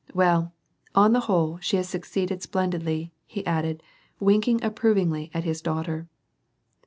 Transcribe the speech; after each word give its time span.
"Well, 0.15 0.51
on 0.95 1.13
the 1.13 1.19
whole, 1.29 1.59
she 1.61 1.77
has 1.77 1.87
succeeded 1.87 2.41
splendidly," 2.41 3.11
he 3.27 3.45
added, 3.45 3.83
wink 4.19 4.47
ing 4.47 4.63
approvingly 4.63 5.29
at 5.31 5.43
his 5.43 5.61
daughter. 5.61 6.07